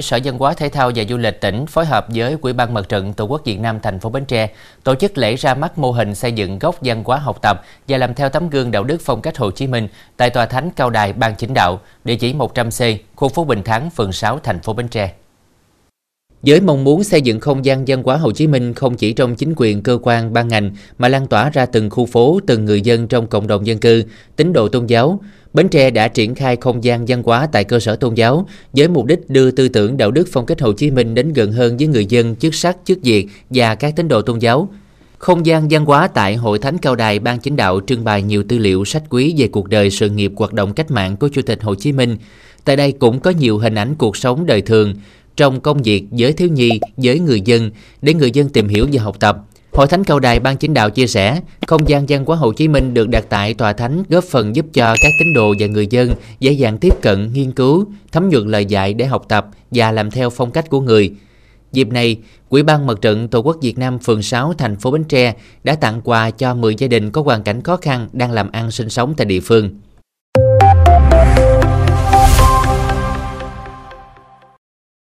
[0.00, 2.88] Sở Văn hóa Thể thao và Du lịch tỉnh phối hợp với Quỹ ban Mặt
[2.88, 4.50] trận Tổ quốc Việt Nam thành phố Bến Tre
[4.84, 7.98] tổ chức lễ ra mắt mô hình xây dựng gốc văn hóa học tập và
[7.98, 10.90] làm theo tấm gương đạo đức phong cách Hồ Chí Minh tại tòa thánh Cao
[10.90, 14.72] Đài Ban Chính đạo, địa chỉ 100C, khu phố Bình Thắng, phường 6, thành phố
[14.72, 15.12] Bến Tre.
[16.46, 19.34] Với mong muốn xây dựng không gian văn hóa Hồ Chí Minh không chỉ trong
[19.34, 22.80] chính quyền, cơ quan, ban ngành mà lan tỏa ra từng khu phố, từng người
[22.80, 24.04] dân trong cộng đồng dân cư,
[24.36, 25.20] tín đồ tôn giáo,
[25.54, 28.88] Bến Tre đã triển khai không gian văn hóa tại cơ sở tôn giáo với
[28.88, 31.76] mục đích đưa tư tưởng đạo đức phong cách Hồ Chí Minh đến gần hơn
[31.76, 34.68] với người dân, chức sắc, chức việc và các tín đồ tôn giáo.
[35.18, 38.44] Không gian văn hóa tại Hội Thánh Cao Đài Ban Chính đạo trưng bày nhiều
[38.48, 41.42] tư liệu sách quý về cuộc đời sự nghiệp hoạt động cách mạng của Chủ
[41.42, 42.16] tịch Hồ Chí Minh.
[42.64, 44.94] Tại đây cũng có nhiều hình ảnh cuộc sống đời thường,
[45.36, 47.70] trong công việc với thiếu nhi, với người dân
[48.02, 49.38] để người dân tìm hiểu và học tập.
[49.72, 52.68] Hội Thánh Cầu Đài Ban Chính đạo chia sẻ, không gian văn hóa Hồ Chí
[52.68, 55.86] Minh được đặt tại tòa thánh góp phần giúp cho các tín đồ và người
[55.90, 59.92] dân dễ dàng tiếp cận, nghiên cứu, thấm nhuận lời dạy để học tập và
[59.92, 61.12] làm theo phong cách của người.
[61.72, 62.16] Dịp này,
[62.48, 65.74] Quỹ ban Mặt trận Tổ quốc Việt Nam phường 6 thành phố Bến Tre đã
[65.74, 68.88] tặng quà cho 10 gia đình có hoàn cảnh khó khăn đang làm ăn sinh
[68.88, 69.70] sống tại địa phương.